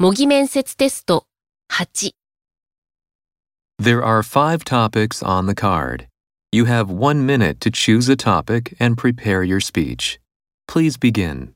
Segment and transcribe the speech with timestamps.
[0.00, 1.26] 模擬面接テスト
[1.68, 2.12] 8
[3.78, 6.08] There are five topics on the card.
[6.52, 10.18] You have one minute to choose a topic and prepare your speech.
[10.68, 11.54] Please begin.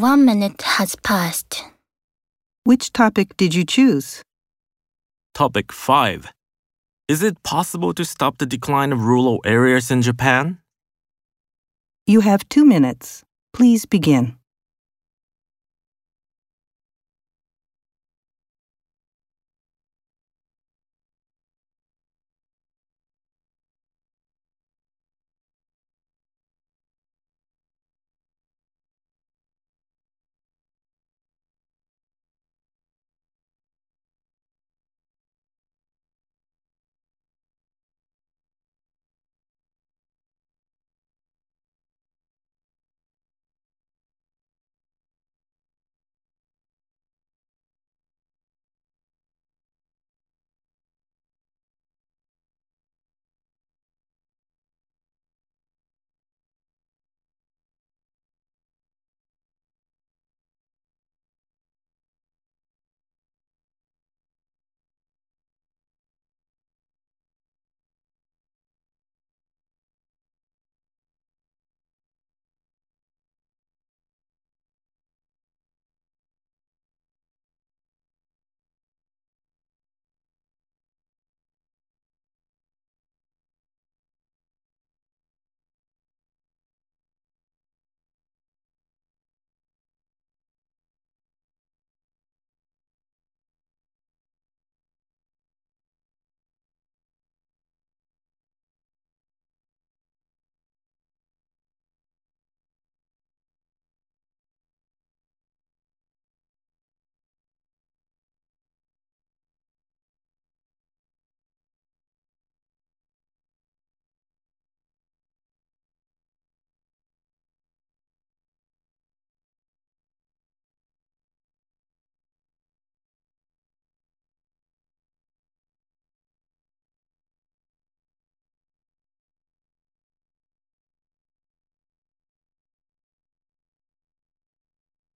[0.00, 1.64] 1 minute has passed.
[2.62, 4.22] Which topic did you choose?
[5.34, 6.30] Topic 5.
[7.08, 10.58] Is it possible to stop the decline of rural areas in Japan?
[12.06, 13.24] You have two minutes.
[13.52, 14.37] Please begin.